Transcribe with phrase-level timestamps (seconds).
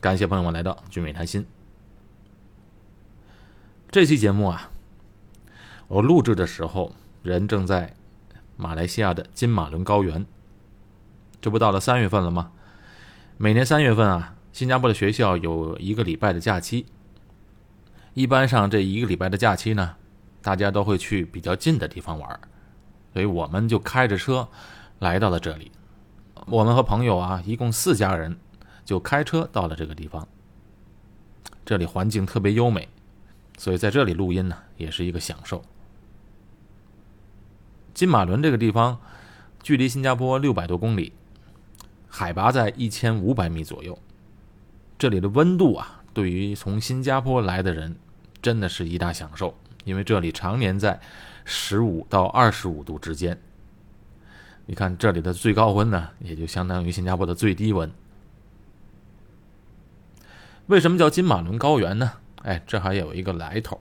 [0.00, 1.44] 感谢朋友们来到聚美谈心。
[3.90, 4.70] 这期节目啊，
[5.88, 6.92] 我录制的时候
[7.24, 7.94] 人正在
[8.56, 10.24] 马来西亚的金马伦高原。
[11.40, 12.52] 这不到了三月份了吗？
[13.38, 16.86] 每年三月份啊，新加坡的学校有一个礼拜的假期。
[18.14, 19.96] 一般上这一个礼拜的假期呢，
[20.40, 22.40] 大家都会去比较近的地方玩，
[23.12, 24.48] 所以我们就开着车
[25.00, 25.72] 来到了这里。
[26.46, 28.38] 我们和朋友啊，一共四家人。
[28.88, 30.26] 就开车到了这个地方，
[31.66, 32.88] 这里环境特别优美，
[33.58, 35.62] 所以在这里录音呢也是一个享受。
[37.92, 38.98] 金马伦这个地方
[39.62, 41.12] 距离新加坡六百多公里，
[42.08, 43.98] 海拔在一千五百米左右。
[44.98, 47.94] 这里的温度啊，对于从新加坡来的人
[48.40, 50.98] 真的是一大享受，因为这里常年在
[51.44, 53.38] 十五到二十五度之间。
[54.64, 57.92] 你看这里的最高温呢，也就相当于新加坡的最低温。
[60.68, 62.12] 为什么叫金马伦高原呢？
[62.42, 63.80] 哎，这还有一个来头。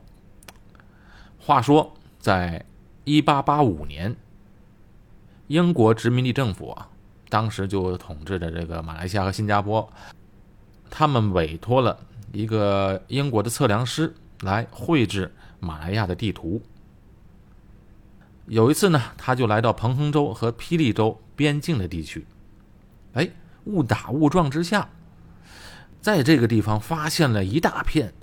[1.37, 2.65] 话说，在
[3.03, 4.15] 一八八五年，
[5.47, 6.89] 英国殖民地政府啊，
[7.27, 9.91] 当时就统治着这个马来西亚和新加坡，
[10.89, 11.99] 他们委托了
[12.31, 16.61] 一个英国的测量师来绘制马来亚的地图。
[18.45, 22.25] 有一次呢，他就来到彭亨州和霹雳州边境的地区，
[23.11, 23.29] 哎，
[23.65, 24.89] 误打误撞之下。
[26.07, 28.13] 在这个地方发现了一大片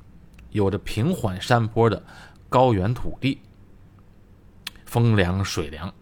[0.52, 2.02] 有着平缓山坡的
[2.48, 3.42] 高原土地，
[4.86, 5.92] 风凉水凉，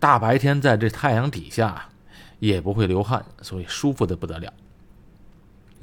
[0.00, 1.90] 大白天在这太阳底下
[2.38, 4.50] 也不会流汗，所以舒服的不得了。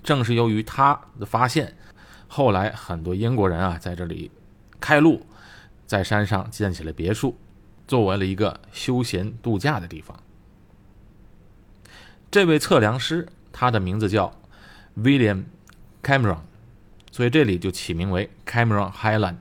[0.02, 1.78] 正是由于他的发现，
[2.28, 4.32] 后来很多英国人啊在这里
[4.80, 5.24] 开路，
[5.86, 7.38] 在山上建起了别墅，
[7.88, 10.20] 作为了一个休闲度假的地方。
[12.32, 14.36] 这位测量师，他的名字叫。
[15.04, 15.44] William
[16.04, 16.40] Cameron，
[17.12, 19.38] 所以这里就起名为 Cameron Highland，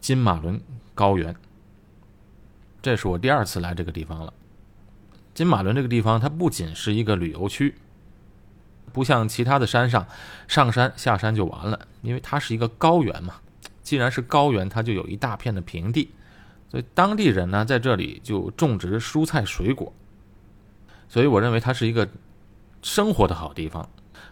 [0.00, 0.60] 金马伦
[0.94, 1.34] 高原。
[2.82, 4.32] 这是我第二次来这个地方了。
[5.34, 7.74] 金马伦这个地方，它不仅是一个旅游区，
[8.92, 10.06] 不像其他的山上，
[10.48, 13.34] 上山下山就完了，因为它是一个高原嘛。
[13.82, 16.10] 既然是高原，它就有一大片的平地，
[16.68, 19.92] 所以当地人呢在这里就种植蔬菜水果。
[21.08, 22.08] 所以我认为它是一个
[22.82, 23.88] 生活的好地方。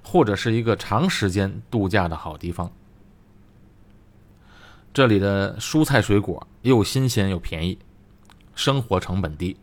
[0.09, 2.71] 或者是一个长时间度假的好地方。
[4.95, 7.77] 这里的蔬菜水果又新鲜又便宜，
[8.55, 9.57] 生活成本低，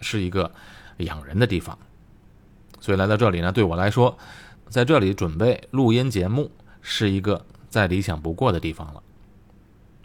[0.00, 0.50] 是一个
[0.96, 1.78] 养人的地方。
[2.80, 4.16] 所以来到这里呢，对我来说，
[4.70, 6.50] 在这里准备录音节目
[6.80, 9.02] 是一个再理想不过的地方了。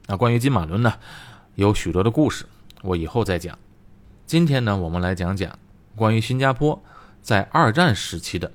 [0.07, 0.93] 那关于金马伦呢，
[1.55, 2.45] 有许多的故事，
[2.81, 3.57] 我以后再讲。
[4.27, 5.57] 今天呢，我们来讲讲
[5.95, 6.83] 关于新加坡
[7.21, 8.51] 在二战时期的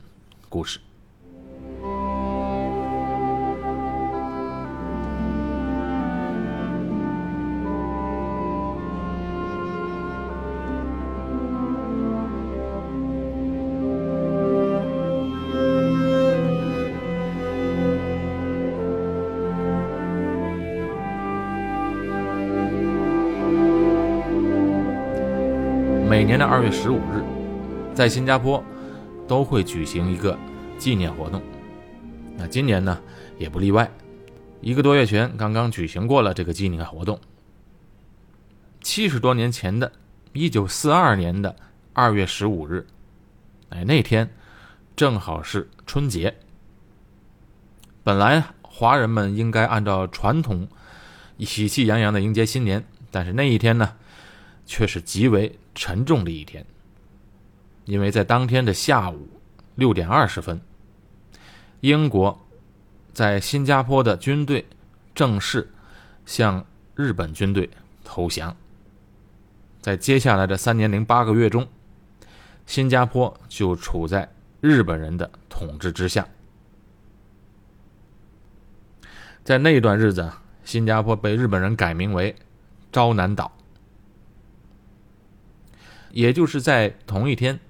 [0.50, 0.78] 故事。
[26.36, 27.24] 年的二月十五日，
[27.94, 28.62] 在新加坡
[29.26, 30.38] 都会举行一个
[30.76, 31.40] 纪念活动。
[32.36, 33.00] 那今年呢，
[33.38, 33.90] 也不例外。
[34.60, 37.18] 一个多月前，刚刚举行过了这个纪念活动。
[38.82, 39.90] 七十多年前的，
[40.34, 41.56] 一九四二年的
[41.94, 42.86] 二月十五日，
[43.70, 44.28] 哎，那天
[44.94, 46.36] 正好是春节。
[48.04, 50.68] 本来华人们应该按照传统，
[51.38, 53.94] 喜气洋洋的迎接新年，但是那一天呢，
[54.66, 55.58] 却是极为。
[55.76, 56.66] 沉重的一天，
[57.84, 59.28] 因为在当天的下午
[59.76, 60.60] 六点二十分，
[61.80, 62.44] 英国
[63.12, 64.66] 在新加坡的军队
[65.14, 65.70] 正式
[66.24, 67.68] 向日本军队
[68.02, 68.56] 投降。
[69.80, 71.68] 在接下来的三年零八个月中，
[72.64, 76.26] 新加坡就处在日本人的统治之下。
[79.44, 80.32] 在那段日子，
[80.64, 82.34] 新加坡被日本人改名为
[82.90, 83.52] 昭南岛。
[86.16, 87.60] 也就是在同一天，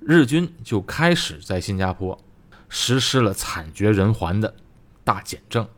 [0.00, 2.18] 日军就开始在新加坡
[2.68, 4.52] 实施了惨绝人寰的
[5.04, 5.68] 大减政。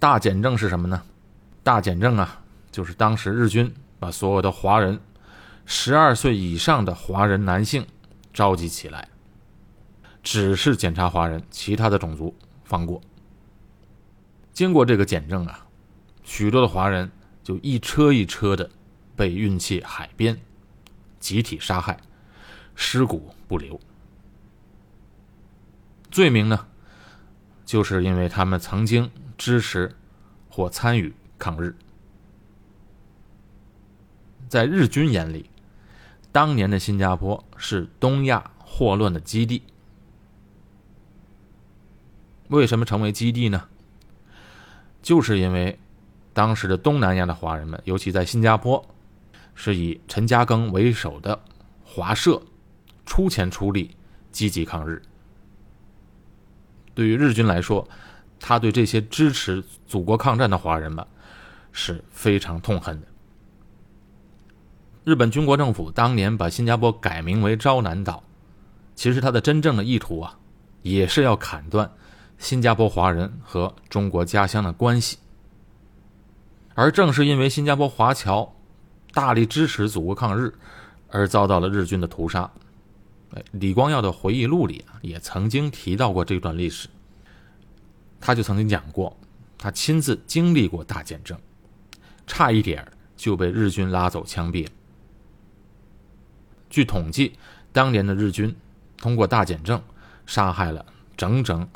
[0.00, 1.04] 大减政是什么呢？
[1.62, 2.42] 大减政啊，
[2.72, 4.98] 就是当时日军把所有的华人，
[5.64, 7.86] 十二岁以上的华人男性
[8.32, 9.08] 召集起来，
[10.24, 13.00] 只是检查华人，其他的种族放过。
[14.52, 15.64] 经过这个减政啊，
[16.24, 17.08] 许多的华人
[17.44, 18.68] 就一车一车的。
[19.16, 20.40] 被运弃海边，
[21.18, 21.98] 集体杀害，
[22.74, 23.80] 尸骨不留。
[26.10, 26.66] 罪名呢，
[27.64, 29.94] 就是因为他们曾经支持
[30.48, 31.76] 或参与抗日。
[34.48, 35.50] 在日军眼里，
[36.30, 39.62] 当年的新加坡是东亚祸乱的基地。
[42.48, 43.68] 为什么成为基地呢？
[45.02, 45.80] 就是因为
[46.32, 48.84] 当时的东南亚的华人们，尤其在新加坡，
[49.54, 51.40] 是以陈嘉庚为首的
[51.84, 52.42] 华社
[53.06, 53.96] 出钱出力
[54.32, 55.02] 积极抗日。
[56.94, 57.88] 对于日军来说，
[58.38, 61.04] 他对这些支持祖国抗战的华人们
[61.72, 63.06] 是非常痛恨的。
[65.04, 68.22] 日本军国政府当年把新加坡改名为昭南岛，
[68.94, 70.38] 其实它的真正的意图啊，
[70.82, 71.90] 也是要砍断
[72.38, 75.18] 新加坡华人和中国家乡的关系。
[76.74, 78.54] 而正是因为新加坡华侨
[79.14, 80.52] 大力支持祖国抗日，
[81.08, 82.50] 而遭到了日军的屠杀。
[83.52, 86.88] 李光耀的回忆录里啊，也曾经提到过这段历史。
[88.20, 89.16] 他就曾经讲过，
[89.56, 91.38] 他亲自经历过大减政，
[92.26, 94.66] 差一点就被日军拉走枪毙。
[96.70, 97.34] 据统计，
[97.72, 98.54] 当年的日军
[98.96, 99.80] 通过大减政
[100.26, 100.84] 杀害了
[101.16, 101.68] 整整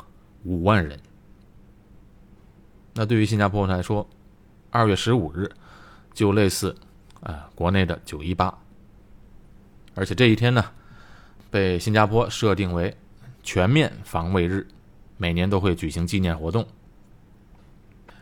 [0.43, 0.99] 五万人。
[2.93, 4.09] 那对于新加坡来说，
[4.71, 5.49] 二月十五日
[6.13, 6.75] 就类似
[7.21, 8.53] 啊国内的九一八，
[9.95, 10.63] 而且这一天呢，
[11.49, 12.95] 被新加坡设定为
[13.43, 14.67] 全面防卫日，
[15.17, 16.65] 每年都会举行纪念活动。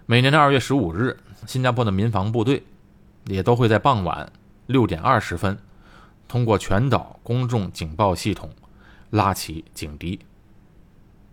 [0.05, 2.63] 每年的二月十五日，新加坡的民防部队
[3.25, 4.31] 也都会在傍晚
[4.65, 5.57] 六点二十分。
[6.27, 8.49] 通过全岛公众警报系统
[9.11, 10.19] 拉起警笛，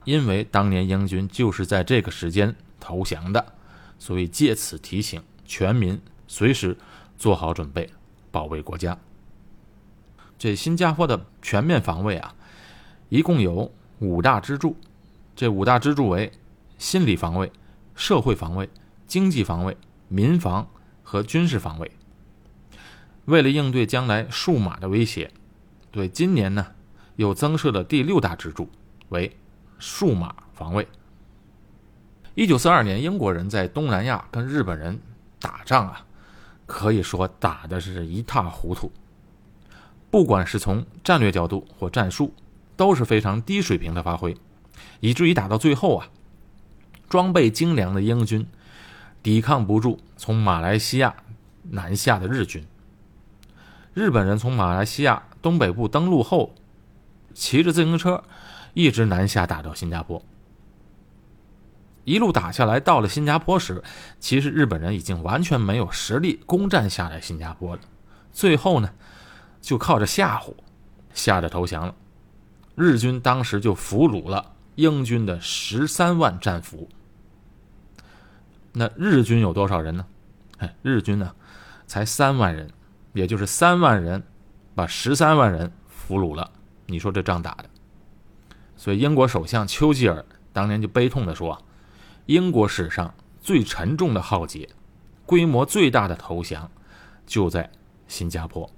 [0.04, 3.44] 因为当年英军就是在这个时间投降的，
[3.98, 6.76] 所以借此提醒全民随时
[7.16, 7.90] 做好准备，
[8.30, 8.98] 保卫国家。
[10.36, 12.34] 这新加坡的全面防卫啊，
[13.08, 14.76] 一共有五大支柱，
[15.34, 16.32] 这五大支柱为
[16.76, 17.50] 心理防卫、
[17.94, 18.68] 社会防卫、
[19.06, 19.76] 经济防卫、
[20.08, 20.68] 民防
[21.02, 21.90] 和军事防卫。
[23.26, 25.30] 为了应对将来数码的威胁，
[25.90, 26.66] 对今年呢
[27.16, 28.68] 又增设了第六大支柱，
[29.08, 29.34] 为
[29.78, 30.86] 数码防卫。
[32.34, 35.00] 一九四二年，英国人在东南亚跟日本人
[35.40, 36.04] 打仗啊，
[36.66, 38.90] 可以说打的是一塌糊涂。
[40.10, 42.32] 不管是从战略角度或战术，
[42.76, 44.36] 都是非常低水平的发挥，
[45.00, 46.08] 以至于打到最后啊，
[47.08, 48.46] 装备精良的英军
[49.22, 51.14] 抵抗不住从马来西亚
[51.70, 52.64] 南下的日军。
[53.92, 56.54] 日本人从马来西亚东北部登陆后，
[57.32, 58.22] 骑着自行车
[58.72, 60.22] 一直南下打到新加坡。
[62.04, 63.82] 一路打下来，到了新加坡时，
[64.20, 67.82] 其实日本人已经完全没有实力攻占下来新加坡了。
[68.32, 68.90] 最后呢，
[69.60, 70.54] 就靠着吓唬，
[71.12, 71.94] 吓得投降了。
[72.74, 76.88] 日军当时就俘虏了英军的十三万战俘。
[78.72, 80.04] 那日军有多少人呢？
[80.58, 81.32] 哎，日军呢，
[81.86, 82.68] 才三万人。
[83.12, 84.20] 也就是三万人，
[84.74, 86.50] 把十三万人俘虏了。
[86.86, 87.66] 你说这仗打的，
[88.76, 91.56] 所以英国首相丘吉尔当年就悲痛地说
[92.26, 94.70] ：“英国史上最沉重的浩劫，
[95.26, 96.70] 规模最大的投降，
[97.26, 97.70] 就在
[98.08, 98.70] 新加坡。”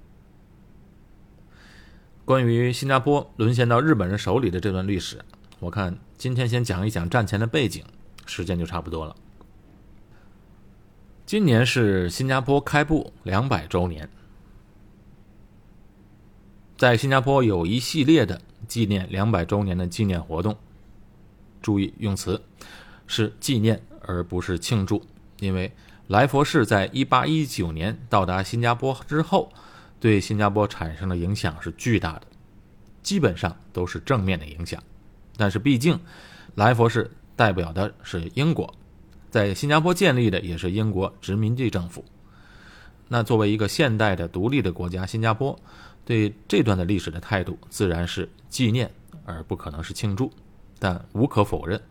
[2.25, 5.23] 关于新加坡沦陷到日本人手里的这段历史，
[5.59, 7.85] 我看今天先讲一讲战前的背景，
[8.25, 9.15] 时间就差不多了。
[11.25, 14.09] 今年是新加坡开埠两百周年。
[16.77, 20.57] 在新加坡有一系列的纪念两百周年的纪念活动，
[21.61, 22.41] 注意用词
[23.07, 25.01] 是纪念而不是庆祝，
[25.39, 25.71] 因为
[26.07, 29.51] 莱佛士在一八一九年到达新加坡之后，
[29.99, 32.23] 对新加坡产生的影响是巨大的，
[33.01, 34.81] 基本上都是正面的影响。
[35.35, 35.99] 但是毕竟
[36.55, 38.73] 莱佛士代表的是英国，
[39.31, 42.05] 在新加坡建立的也是英国殖民地政府。
[43.07, 45.57] 那作为一个现代的独立的国家，新加坡。
[46.05, 48.89] 对这段的历史的态度自然是纪念，
[49.25, 50.31] 而不可能是庆祝。
[50.79, 51.81] 但无可否认，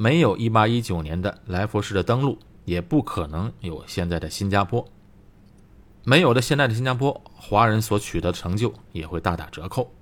[0.00, 4.88] 没有1819年的来佛士的登陆，也不可能有现在的新加坡。
[6.04, 9.92] 没有了现在的新加坡，华人所取得的成就也会大打折扣。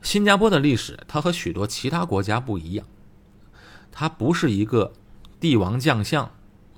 [0.00, 2.86] 新加坡的历史，它和许多其他国家不一样，
[3.92, 4.94] 它不是一个
[5.38, 6.34] 帝王将相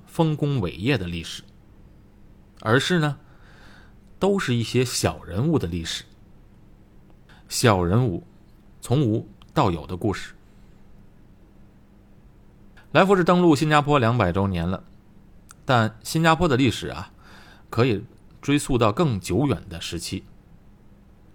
[0.09, 1.45] 丰功伟业的历史，
[2.63, 3.17] 而是呢。
[4.19, 6.03] 都是一些小人物的历史，
[7.49, 8.27] 小人物
[8.81, 10.33] 从无到有的故事。
[12.97, 14.83] 来福士登陆新加坡两百周年了，
[15.67, 17.11] 但新加坡的历史啊，
[17.69, 18.03] 可以
[18.41, 20.25] 追溯到更久远的时期。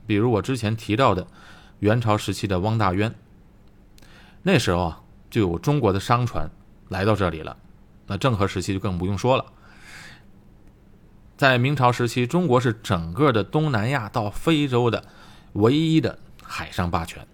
[0.08, 1.27] 比如我之前提到的
[1.77, 3.13] 元朝时期的汪大渊，
[4.41, 6.50] 那时候啊，就有中国的商船
[6.89, 7.56] 来到这里了。
[8.08, 9.46] 那郑和时期就更不用说了。
[11.38, 15.06] 在明朝时期，中国是整个的东南亚到非洲的
[15.53, 17.27] 唯一的海上霸权。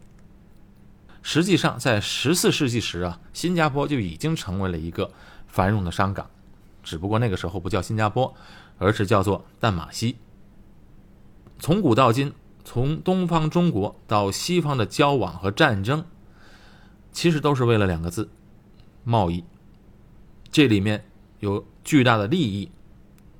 [1.29, 5.11] 实际上，在十四世纪时啊，新加坡就已经成为了一个
[5.45, 6.29] 繁荣的商港，
[6.81, 8.33] 只不过那个时候不叫新加坡，
[8.77, 10.15] 而是叫做淡马锡。
[11.59, 16.05] 从古到今，从东方中国到西方的交往和战争，
[17.11, 18.29] 其实都是为了两个字：
[19.03, 19.43] 贸易。
[20.49, 21.03] 这里面
[21.41, 22.71] 有巨大的利益。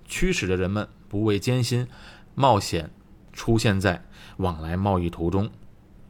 [0.05, 1.87] 驱使着人们不畏艰辛、
[2.35, 2.91] 冒险
[3.31, 4.03] 出现在
[4.35, 5.49] 往来贸易途中，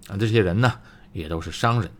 [0.07, 0.79] 啊，这些人呢
[1.19, 1.91] 也都是商人。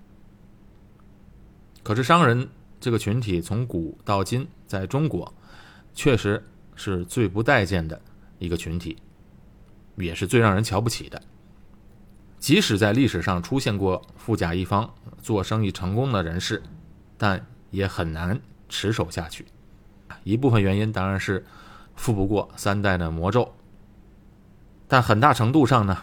[1.84, 2.48] 可是商人
[2.80, 5.34] 这个群体从古到今在中国，
[5.94, 6.44] 确实
[6.76, 8.02] 是最不待见的
[8.40, 8.98] 一个群体，
[9.96, 11.22] 也是最让人瞧不起的。
[12.38, 16.62] 即使在历史上出现过富甲一方、做生意成功的人士，
[17.18, 19.46] 但也很难持守下去。
[20.24, 21.46] 一部分原因当然是。
[22.00, 23.56] 富不过三代的魔咒，
[24.88, 25.98] 但很大程度上呢，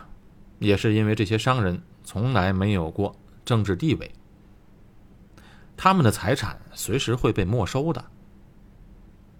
[0.58, 4.12] 也是因为这些商人从来没有过政治地位，
[5.76, 8.04] 他们的财产随时会被没收的。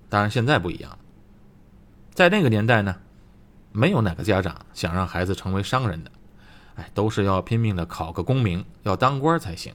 [0.08, 0.98] 当然现在不一样，
[2.12, 2.96] 在那个年代呢，
[3.70, 6.10] 没有哪个家长想让孩子成为商人的，
[6.74, 9.74] 哎，都是要拼命的考个功名，要当官才行。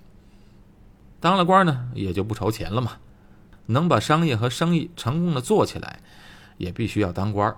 [1.19, 2.97] 当了官呢，也就不愁钱了嘛，
[3.67, 6.01] 能把商业和生意成功的做起来。
[6.57, 7.55] 也必须要当官，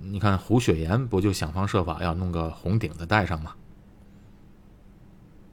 [0.00, 3.54] 你看胡雪岩不就想方设法要弄个红顶子戴上吗？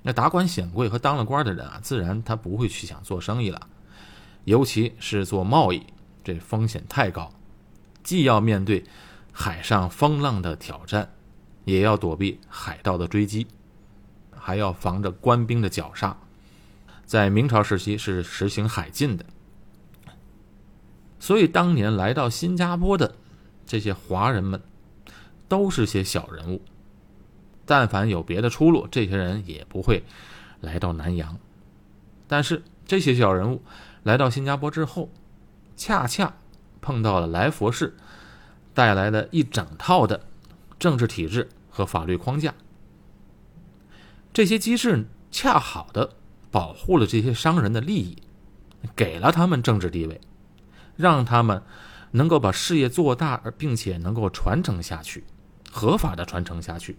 [0.02, 3.68] 那达官显贵和当了官的人啊，自然他不会去想做生意了，
[4.46, 5.86] 尤其是做贸易，
[6.24, 7.32] 这风险太高，
[8.02, 8.84] 既要面对
[9.32, 11.12] 海上风浪的挑战，
[11.66, 13.46] 也要躲避海盗的追击，
[14.32, 16.18] 还要防着官兵的绞杀。
[17.06, 19.26] 在明朝时期是实行海禁的。
[21.20, 23.14] 所以，当年来到新加坡的
[23.66, 24.62] 这些华人们，
[25.50, 26.62] 都是些小人物。
[27.70, 30.04] 但凡有别的出路，这些人也不会
[30.60, 31.38] 来到南洋。
[32.28, 33.62] 但是，这些小人物
[34.02, 35.12] 来到新加坡之后，
[35.76, 36.34] 恰恰
[36.82, 37.96] 碰到了来佛士
[38.74, 40.20] 带来的一整套的
[40.80, 42.56] 政治体制和法律框架。
[44.34, 46.16] 这些机制恰好的
[46.50, 48.18] 保护了这些商人的利益，
[48.96, 50.20] 给了他们政治地位。
[50.96, 51.62] 让他们
[52.10, 55.24] 能够把事业做大，而并且能够传承下去，
[55.72, 56.98] 合法的传承下去。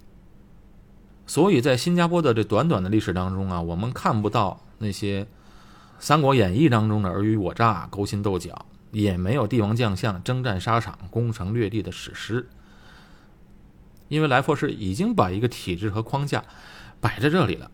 [1.31, 5.23] 所以在新加坡的这短短的历史当中啊，我们看不到那些
[6.01, 12.49] 《三国演义》当中的尔虞我诈、勾心斗角，也没有帝王将相征战沙场、攻城略地的史诗。
[14.09, 16.43] 因为来佛士已经把一个体制和框架
[17.01, 17.71] 摆在这里了，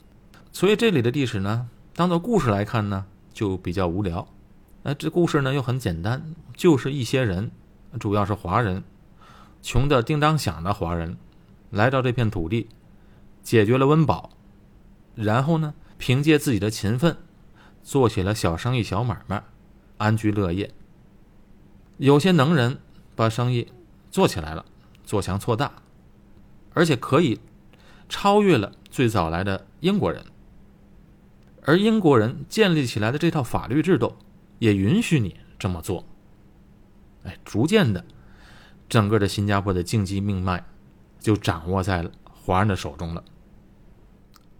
[0.53, 4.29] 所以这里的历史呢，当做故事来看呢，就比较无聊。
[4.83, 7.51] 那这故事呢又很简单，就是一些人，
[7.99, 8.85] 主要是华人，
[9.63, 11.17] 穷的叮当响的华人，
[11.71, 12.69] 来到这片土地，
[13.47, 14.31] 解决了温饱，
[15.15, 17.17] 然后呢，凭借自己的勤奋，
[17.81, 19.45] 做起了小生意、小买卖，
[19.99, 20.75] 安居乐业。
[21.99, 22.81] 有些能人
[23.15, 23.69] 把生意
[24.11, 24.67] 做起来了，
[25.05, 25.71] 做强做大，
[26.75, 27.39] 而且可以
[28.09, 30.25] 超越了最早来的英国人，
[31.63, 34.17] 而英国人建立起来的这套法律制度。
[34.59, 36.05] 也允许你这么做。
[37.23, 38.05] 哎，逐渐的，
[38.89, 40.65] 整个的新加坡的经济命脉
[41.21, 43.23] 就掌握在了华人的手中了。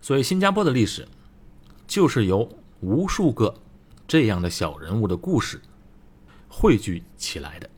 [0.07, 1.09] 所以，新加坡的历史
[1.85, 2.49] 就是由
[2.79, 3.53] 无数个
[4.07, 5.61] 这样的小人物的故事
[6.49, 7.69] 汇聚起来的。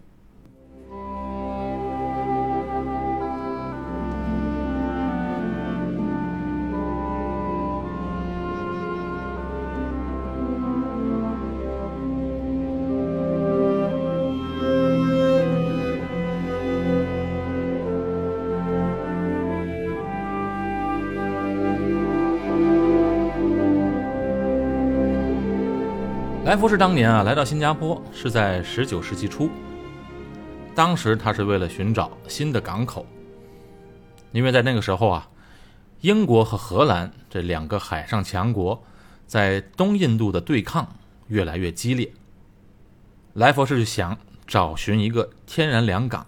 [26.49, 29.50] 来福士当年啊，来到新加坡是在十九世纪初。
[30.75, 33.05] 当时他是为了寻找新的港口，
[34.33, 35.28] 因为在那个时候啊，
[36.00, 38.83] 英国和荷兰这两个海上强国
[39.26, 40.88] 在东印度的对抗
[41.26, 42.11] 越来越激烈。
[43.35, 46.26] 来佛士就想找寻一个天然良港，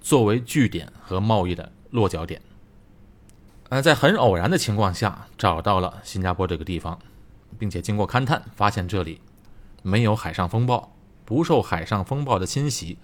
[0.00, 2.42] 作为据点和贸易的落脚点。
[3.68, 6.98] 呃，在很偶然的情况下找到了新加坡这个地方，
[7.60, 9.20] 并且经过勘探，发现这里。
[9.82, 12.98] 没有海上风暴，不受海上风暴的侵袭，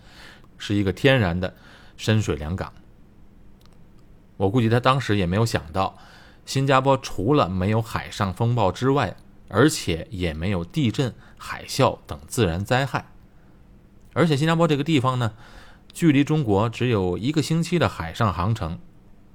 [0.56, 1.54] 是一个天然的
[1.96, 2.72] 深水良港。
[4.36, 5.98] 我估计他当时也没有想到，
[6.46, 9.16] 新加坡除了没有海上风暴之外，
[9.48, 13.06] 而且也没有地震、海啸等自然灾害。
[14.12, 15.32] 而且新加坡这个地方呢，
[15.92, 18.78] 距离中国只有一个星期的海上航程，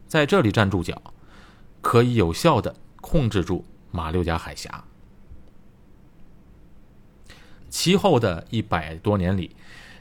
[0.08, 1.02] 在这里站住脚，
[1.82, 4.86] 可以有效的控制住马六甲海峡。
[7.74, 9.56] 其后的一百多年里，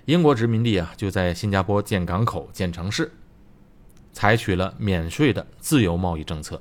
[0.05, 3.11] 英国殖民地啊就在新加坡建港口、建城市，
[4.13, 6.61] 采取了免税的自由贸易政策，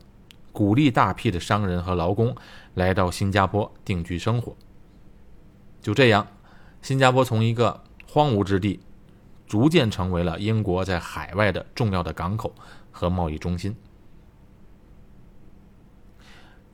[0.53, 2.33] 鼓励大批的商人和劳工
[2.75, 4.55] 来到新加坡定居生活。
[5.81, 6.25] 就这样，
[6.81, 8.79] 新加坡从一个荒芜之地，
[9.45, 12.55] 逐渐成为了英国在海外的重要的港口
[12.89, 13.75] 和贸易中心。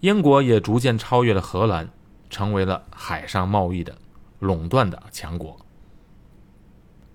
[0.01, 1.89] 英国也逐渐超越了荷兰，
[2.29, 3.98] 成为了海上贸易的。
[4.39, 5.58] 垄断的强国。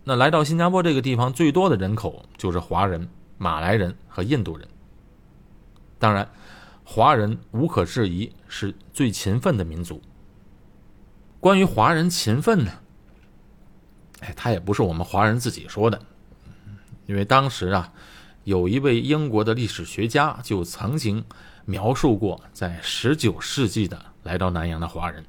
[0.04, 4.66] 那来到新加坡这个地方，最多的人口就是华人、马来人和印度人。
[5.98, 6.28] 当然，
[6.82, 10.02] 华人无可置疑是最勤奋的民族。
[11.38, 12.72] 关于华人勤奋呢，
[14.20, 16.00] 哎，他也不是我们华人自己说的，
[17.06, 17.92] 因为当时啊，
[18.42, 21.24] 有一位英国的历史学家就曾经
[21.64, 25.24] 描述过，在十九世纪的来到南洋的华人。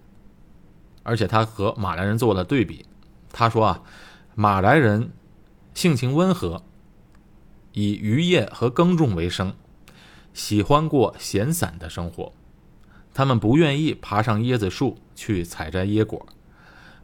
[1.03, 2.85] 而且他和马来人做了对比，
[3.31, 3.81] 他说啊，
[4.35, 5.11] 马来人
[5.73, 6.63] 性情温和，
[7.73, 9.53] 以渔业和耕种为生，
[10.33, 12.33] 喜欢过闲散的生活。
[13.13, 16.25] 他们不愿意爬上椰子树去采摘椰果，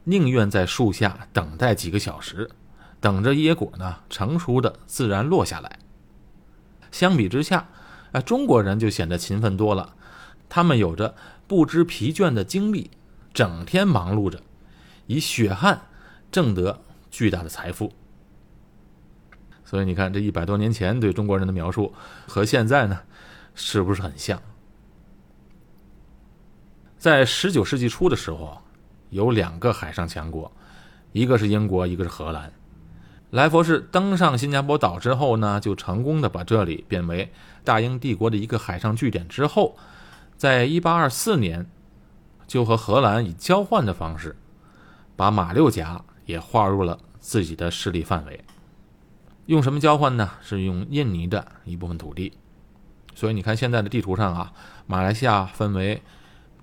[0.05, 2.49] 宁愿在树下等待几个小时，
[2.99, 5.77] 等着椰果呢成熟的自然落下来。
[6.91, 7.69] 相比之下，
[8.11, 9.93] 啊，中国人就显得勤奋多了，
[10.47, 11.15] 他们有着
[11.45, 12.89] 不知疲倦的精力。
[13.33, 14.41] 整天忙碌着，
[15.07, 15.81] 以血汗
[16.31, 17.93] 挣得巨大的财富。
[19.63, 21.93] 所以你看，这一百多年前对中国人的描述
[22.27, 23.01] 和现在呢，
[23.53, 24.41] 是不是很像？
[26.97, 28.61] 在十九世纪初的时候，
[29.09, 30.51] 有两个海上强国，
[31.11, 32.51] 一个是英国，一个是荷兰。
[33.29, 37.31] 莱佛士登上新加坡岛之后呢，就成功的把这里变为
[37.63, 39.27] 大英帝国的一个海上据点。
[39.27, 39.77] 之后，
[40.35, 41.69] 在一八二四年。
[42.49, 44.35] 就和荷兰以交换的方式，
[45.15, 48.43] 把马六甲也划入了自己的势力范围。
[49.45, 50.31] 用什么交换呢？
[50.41, 52.33] 是用印尼的一部分土地。
[53.13, 54.51] 所以你看现在的地图上啊，
[54.87, 56.01] 马来西亚分为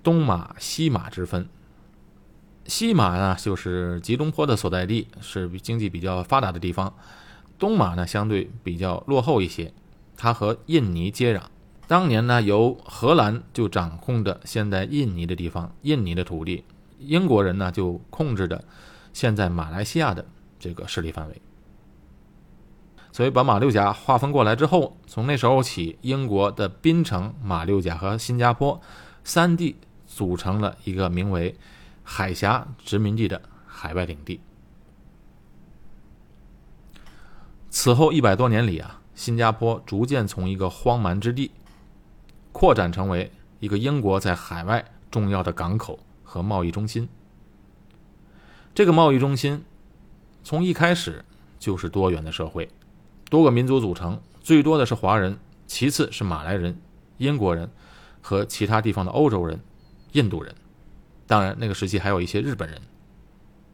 [0.03, 1.49] 东马、西马之分。
[2.65, 6.93] 西马呢，就是吉隆坡的所在地，是经济比较发达的地方；
[7.61, 9.73] 东马呢，相对比较落后一些，
[10.17, 11.43] 它和印尼接壤。
[11.89, 16.65] 当年呢，由荷兰就掌控着现在印尼的地方，印尼的土地；
[16.99, 18.65] 英国人呢就控制着
[19.13, 20.27] 现在马来西亚的
[20.59, 21.41] 这个势力范围。
[23.13, 28.81] 所以把马六甲划分过来之后，从那时候起，英国的槟城、马六甲和新加坡
[29.23, 31.55] 三地组成了一个名为
[32.03, 34.41] “海峡殖民地”的海外领地。
[37.71, 41.53] 此后一百多年里啊，新加坡逐渐从一个荒蛮之地。
[42.57, 47.07] 扩展成为一个英国在海外重要的港口和贸易中心。
[48.75, 49.63] 这个贸易中心
[50.43, 51.23] 从一开始
[51.59, 52.67] 就是多元的社会，
[53.29, 56.81] 多个民族组成，最多的是华人，其次是马来人、
[57.19, 57.69] 英国人
[58.23, 59.61] 和其他地方的欧洲人、
[60.13, 60.55] 印度人。
[61.27, 62.81] 当然，那个时期还有一些日本人，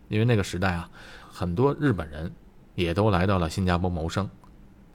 [0.08, 0.90] 因为那个时代啊，
[1.30, 2.32] 很多日本人
[2.74, 4.28] 也都来到了新加坡谋生。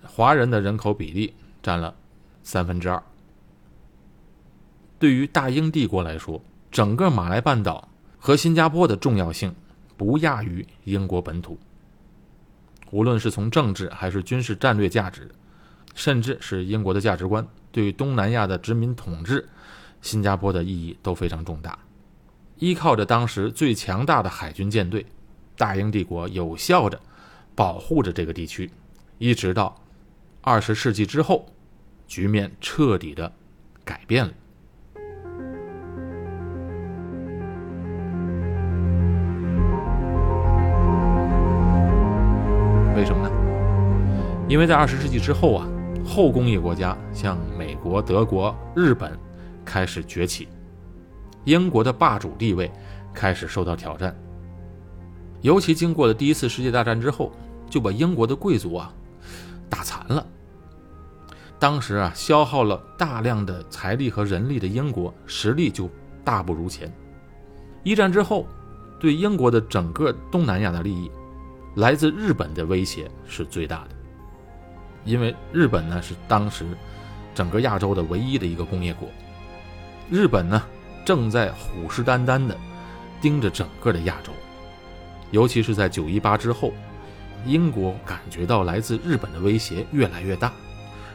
[0.03, 1.95] 华人的人口比例占了
[2.43, 3.01] 三分之二。
[4.99, 9.53] 对于大英帝国来说，整个马来半岛和新加坡的重要性
[9.95, 11.57] 不亚于英国本土。
[12.91, 15.29] 无论是从政治还是军事战略价值，
[15.93, 19.47] 甚至是英国的价值观，对于东南亚的殖民统治，
[20.01, 21.77] 新加坡的意义都非常重大。
[22.57, 25.05] 依靠着当时最强大的海军舰队，
[25.57, 26.99] 大英帝国有效的
[27.53, 28.71] 保护着这个地区，
[29.19, 29.79] 一直到
[30.41, 31.45] 二十世纪之后，
[32.07, 33.31] 局面彻底的
[33.83, 34.33] 改变了。
[44.57, 45.67] 因为在二十世纪之后啊，
[46.03, 49.15] 后工业国家像美国、德国、日本
[49.63, 50.47] 开始崛起，
[51.43, 52.71] 英国的霸主地位
[53.13, 54.17] 开始受到挑战。
[55.41, 57.31] 尤其经过了第一次世界大战之后，
[57.69, 58.91] 就把英国的贵族啊
[59.69, 60.25] 打残了。
[61.59, 65.87] 当时啊，消耗了大量的财力和人力的英国实力就
[66.23, 66.91] 大不如前。
[67.83, 68.47] 一战之后，
[68.99, 71.11] 对英国的整个东南亚的利益。
[71.75, 73.89] 来自日本的威胁是最大的，
[75.07, 76.65] 因为日本呢是当时
[77.33, 79.09] 整个亚洲的唯一的一个工业国。
[80.09, 80.61] 日本呢
[81.05, 82.55] 正在虎视眈眈的
[83.21, 84.31] 盯着整个的亚洲，
[85.31, 86.73] 尤其是在九一八之后，
[87.45, 90.51] 英国感觉到来自日本的威胁越来越大，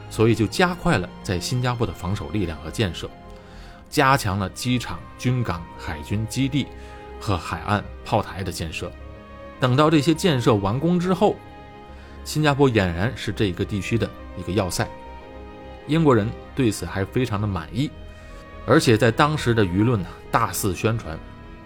[0.09, 3.09] 所以就加快了在新加坡的防守力量和建设，
[3.91, 6.67] 加强了机场、军港、海军基地
[7.21, 8.91] 和海岸炮台的建设。
[9.61, 11.37] 等到这些建设完工之后，
[12.25, 14.09] 新加坡俨然是这一个地区的
[14.39, 14.89] 一个要塞。
[15.87, 17.91] 英国人对此还非常的满意。
[18.65, 21.19] 而且在当时的舆论呢，大肆宣传，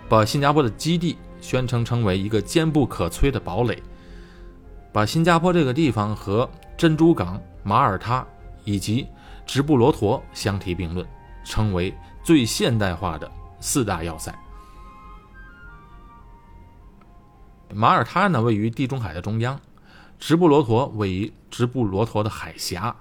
[0.09, 3.83] 把新加坡的基地宣称成为一个坚不可摧的堡垒，
[4.93, 8.27] 把新加坡这个地方和珍珠港、马耳他
[8.65, 9.07] 以及
[9.45, 11.07] 直布罗陀相提并论，
[11.45, 14.35] 称为最现代化的四大要塞。
[17.75, 19.55] 马耳他呢，位于地中海的中央；
[20.19, 22.97] 直布罗陀位于直布罗陀的海峡，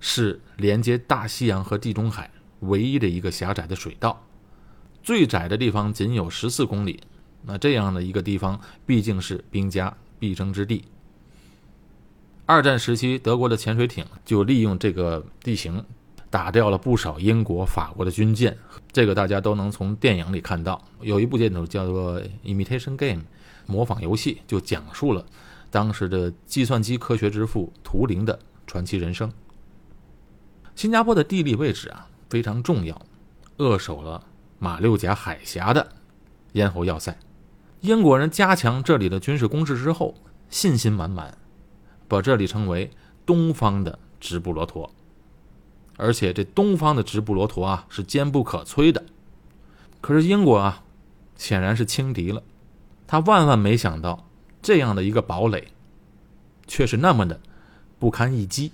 [0.00, 2.30] 是连接大西洋和地中海。
[2.60, 4.20] 唯一的一个狭窄的水道，
[5.00, 6.98] 最窄的地方仅有十四公里。
[7.44, 10.84] 那这样的一个地方，毕竟是兵家必争之地。
[12.46, 15.84] 二战时期，德国的潜水艇就利用这个地形，
[16.30, 18.58] 打掉了不少英国、法国的军舰。
[18.90, 20.84] 这个大家都能从电影里看到。
[21.00, 23.22] 有一部电影叫做《Imitation Game》，
[23.66, 25.24] 模仿游戏，就讲述了
[25.70, 29.32] 当时的计算机科学之父图灵的传奇人生。
[30.74, 32.08] 新加坡的地理位置啊。
[32.30, 33.00] 非常重要，
[33.56, 34.22] 扼守了
[34.58, 35.92] 马六甲海峡的
[36.52, 37.18] 咽喉要塞。
[37.80, 40.14] 英国人加强这里的军事攻势之后，
[40.50, 41.38] 信心满满，
[42.06, 42.90] 把这里称为
[43.24, 44.92] 东方的直布罗陀。
[45.96, 49.02] 而且这东方的直布罗陀啊，是坚不可摧的。
[50.02, 50.84] 可是英国啊，
[51.34, 52.42] 显然是轻敌了。
[53.06, 54.27] 他万万没想到，
[54.62, 55.68] 这样的一个堡垒，
[56.66, 57.40] 却是那么的
[57.98, 58.72] 不堪一击。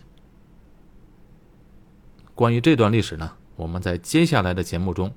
[2.35, 3.33] 关于这段历史呢？
[3.57, 5.15] 我们在接下来的节目中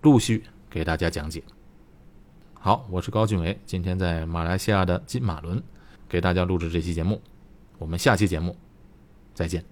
[0.00, 1.42] 陆续给大家讲解。
[2.54, 5.62] 好，我是高俊伟，今天在马来西亚的金马伦
[6.08, 7.20] 给大家录制这期节目，
[7.78, 8.56] 我们下期节目
[9.34, 9.64] 再见。